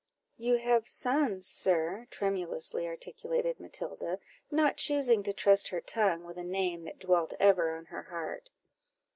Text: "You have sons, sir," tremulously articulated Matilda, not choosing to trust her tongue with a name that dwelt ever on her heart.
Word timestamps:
"You 0.39 0.55
have 0.55 0.87
sons, 0.87 1.45
sir," 1.47 2.07
tremulously 2.09 2.87
articulated 2.87 3.59
Matilda, 3.59 4.17
not 4.49 4.77
choosing 4.77 5.21
to 5.21 5.31
trust 5.31 5.67
her 5.67 5.79
tongue 5.79 6.23
with 6.23 6.39
a 6.39 6.43
name 6.43 6.81
that 6.85 6.97
dwelt 6.97 7.35
ever 7.39 7.77
on 7.77 7.85
her 7.85 8.01
heart. 8.01 8.49